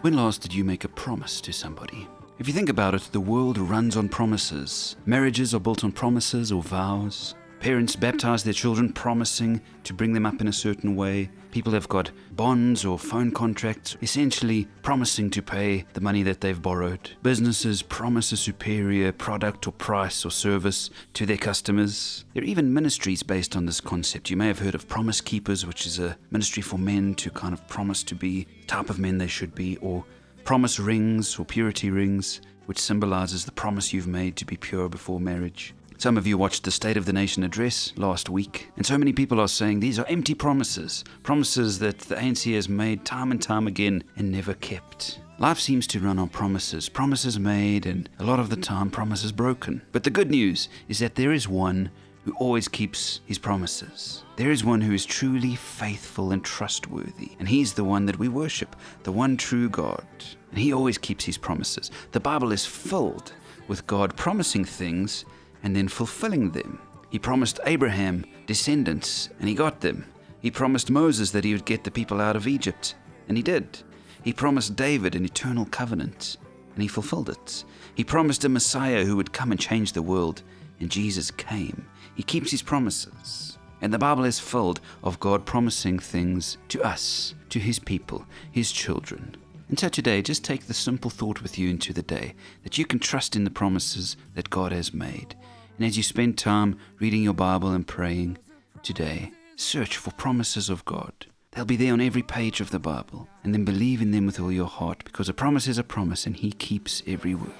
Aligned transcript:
When 0.00 0.14
last 0.14 0.40
did 0.40 0.54
you 0.54 0.64
make 0.64 0.84
a 0.84 0.88
promise 0.88 1.42
to 1.42 1.52
somebody? 1.52 2.08
If 2.38 2.48
you 2.48 2.54
think 2.54 2.70
about 2.70 2.94
it, 2.94 3.08
the 3.12 3.20
world 3.20 3.58
runs 3.58 3.96
on 3.96 4.08
promises. 4.08 4.96
Marriages 5.04 5.54
are 5.54 5.60
built 5.60 5.84
on 5.84 5.92
promises 5.92 6.52
or 6.52 6.62
vows. 6.62 7.34
Parents 7.66 7.96
baptize 7.96 8.44
their 8.44 8.52
children 8.52 8.92
promising 8.92 9.60
to 9.82 9.92
bring 9.92 10.12
them 10.12 10.24
up 10.24 10.40
in 10.40 10.46
a 10.46 10.52
certain 10.52 10.94
way. 10.94 11.28
People 11.50 11.72
have 11.72 11.88
got 11.88 12.12
bonds 12.30 12.84
or 12.84 12.96
phone 12.96 13.32
contracts, 13.32 13.96
essentially 14.00 14.68
promising 14.82 15.30
to 15.30 15.42
pay 15.42 15.84
the 15.92 16.00
money 16.00 16.22
that 16.22 16.40
they've 16.40 16.62
borrowed. 16.62 17.10
Businesses 17.24 17.82
promise 17.82 18.30
a 18.30 18.36
superior 18.36 19.10
product 19.10 19.66
or 19.66 19.72
price 19.72 20.24
or 20.24 20.30
service 20.30 20.90
to 21.14 21.26
their 21.26 21.36
customers. 21.36 22.24
There 22.34 22.44
are 22.44 22.46
even 22.46 22.72
ministries 22.72 23.24
based 23.24 23.56
on 23.56 23.66
this 23.66 23.80
concept. 23.80 24.30
You 24.30 24.36
may 24.36 24.46
have 24.46 24.60
heard 24.60 24.76
of 24.76 24.86
Promise 24.86 25.20
Keepers, 25.22 25.66
which 25.66 25.86
is 25.86 25.98
a 25.98 26.16
ministry 26.30 26.62
for 26.62 26.78
men 26.78 27.16
to 27.16 27.30
kind 27.30 27.52
of 27.52 27.66
promise 27.66 28.04
to 28.04 28.14
be 28.14 28.46
the 28.60 28.66
type 28.68 28.90
of 28.90 29.00
men 29.00 29.18
they 29.18 29.26
should 29.26 29.56
be, 29.56 29.76
or 29.78 30.04
promise 30.44 30.78
rings 30.78 31.36
or 31.36 31.44
purity 31.44 31.90
rings, 31.90 32.42
which 32.66 32.78
symbolizes 32.78 33.44
the 33.44 33.50
promise 33.50 33.92
you've 33.92 34.06
made 34.06 34.36
to 34.36 34.44
be 34.44 34.56
pure 34.56 34.88
before 34.88 35.18
marriage. 35.18 35.74
Some 35.98 36.18
of 36.18 36.26
you 36.26 36.36
watched 36.36 36.64
the 36.64 36.70
State 36.70 36.98
of 36.98 37.06
the 37.06 37.12
Nation 37.12 37.42
address 37.42 37.94
last 37.96 38.28
week, 38.28 38.70
and 38.76 38.84
so 38.84 38.98
many 38.98 39.14
people 39.14 39.40
are 39.40 39.48
saying 39.48 39.80
these 39.80 39.98
are 39.98 40.04
empty 40.08 40.34
promises, 40.34 41.04
promises 41.22 41.78
that 41.78 42.00
the 42.00 42.16
ANC 42.16 42.54
has 42.54 42.68
made 42.68 43.06
time 43.06 43.30
and 43.30 43.40
time 43.40 43.66
again 43.66 44.04
and 44.14 44.30
never 44.30 44.52
kept. 44.52 45.20
Life 45.38 45.58
seems 45.58 45.86
to 45.88 46.00
run 46.00 46.18
on 46.18 46.28
promises, 46.28 46.90
promises 46.90 47.38
made, 47.38 47.86
and 47.86 48.10
a 48.18 48.24
lot 48.24 48.40
of 48.40 48.50
the 48.50 48.56
time 48.56 48.90
promises 48.90 49.32
broken. 49.32 49.80
But 49.92 50.04
the 50.04 50.10
good 50.10 50.30
news 50.30 50.68
is 50.86 50.98
that 50.98 51.14
there 51.14 51.32
is 51.32 51.48
one 51.48 51.90
who 52.26 52.32
always 52.32 52.68
keeps 52.68 53.20
his 53.24 53.38
promises. 53.38 54.22
There 54.36 54.50
is 54.50 54.64
one 54.64 54.82
who 54.82 54.92
is 54.92 55.06
truly 55.06 55.54
faithful 55.54 56.32
and 56.32 56.44
trustworthy, 56.44 57.36
and 57.38 57.48
he's 57.48 57.72
the 57.72 57.84
one 57.84 58.04
that 58.04 58.18
we 58.18 58.28
worship, 58.28 58.76
the 59.04 59.12
one 59.12 59.38
true 59.38 59.70
God. 59.70 60.04
And 60.50 60.58
he 60.58 60.74
always 60.74 60.98
keeps 60.98 61.24
his 61.24 61.38
promises. 61.38 61.90
The 62.12 62.20
Bible 62.20 62.52
is 62.52 62.66
filled 62.66 63.32
with 63.66 63.86
God 63.86 64.14
promising 64.14 64.64
things 64.64 65.24
and 65.66 65.74
then 65.74 65.88
fulfilling 65.88 66.52
them. 66.52 66.78
He 67.10 67.18
promised 67.18 67.58
Abraham 67.64 68.24
descendants, 68.46 69.30
and 69.40 69.48
he 69.48 69.54
got 69.56 69.80
them. 69.80 70.06
He 70.40 70.48
promised 70.48 70.92
Moses 70.92 71.32
that 71.32 71.42
he 71.42 71.52
would 71.52 71.64
get 71.64 71.82
the 71.82 71.90
people 71.90 72.20
out 72.20 72.36
of 72.36 72.46
Egypt, 72.46 72.94
and 73.26 73.36
he 73.36 73.42
did. 73.42 73.82
He 74.22 74.32
promised 74.32 74.76
David 74.76 75.16
an 75.16 75.24
eternal 75.24 75.64
covenant, 75.64 76.36
and 76.74 76.82
he 76.82 76.88
fulfilled 76.88 77.28
it. 77.30 77.64
He 77.96 78.04
promised 78.04 78.44
a 78.44 78.48
Messiah 78.48 79.04
who 79.04 79.16
would 79.16 79.32
come 79.32 79.50
and 79.50 79.58
change 79.58 79.90
the 79.90 80.02
world, 80.02 80.44
and 80.78 80.88
Jesus 80.88 81.32
came. 81.32 81.88
He 82.14 82.22
keeps 82.22 82.52
his 82.52 82.62
promises. 82.62 83.58
And 83.80 83.92
the 83.92 83.98
Bible 83.98 84.24
is 84.24 84.38
filled 84.38 84.80
of 85.02 85.18
God 85.18 85.44
promising 85.44 85.98
things 85.98 86.58
to 86.68 86.80
us, 86.84 87.34
to 87.48 87.58
his 87.58 87.80
people, 87.80 88.24
his 88.52 88.70
children. 88.70 89.36
And 89.68 89.80
so 89.80 89.88
today, 89.88 90.22
just 90.22 90.44
take 90.44 90.66
the 90.66 90.74
simple 90.74 91.10
thought 91.10 91.42
with 91.42 91.58
you 91.58 91.68
into 91.68 91.92
the 91.92 92.02
day 92.02 92.36
that 92.62 92.78
you 92.78 92.86
can 92.86 93.00
trust 93.00 93.34
in 93.34 93.42
the 93.42 93.50
promises 93.50 94.16
that 94.34 94.48
God 94.48 94.70
has 94.70 94.94
made. 94.94 95.34
And 95.76 95.86
as 95.86 95.96
you 95.96 96.02
spend 96.02 96.38
time 96.38 96.78
reading 96.98 97.22
your 97.22 97.34
Bible 97.34 97.70
and 97.70 97.86
praying 97.86 98.38
today, 98.82 99.32
search 99.56 99.96
for 99.96 100.10
promises 100.12 100.70
of 100.70 100.84
God. 100.84 101.12
They'll 101.52 101.64
be 101.64 101.76
there 101.76 101.92
on 101.92 102.00
every 102.00 102.22
page 102.22 102.60
of 102.60 102.70
the 102.70 102.78
Bible. 102.78 103.28
And 103.44 103.52
then 103.52 103.64
believe 103.64 104.00
in 104.00 104.10
them 104.10 104.26
with 104.26 104.40
all 104.40 104.52
your 104.52 104.68
heart 104.68 105.04
because 105.04 105.28
a 105.28 105.34
promise 105.34 105.66
is 105.66 105.78
a 105.78 105.84
promise 105.84 106.26
and 106.26 106.36
He 106.36 106.52
keeps 106.52 107.02
every 107.06 107.34
word. 107.34 107.52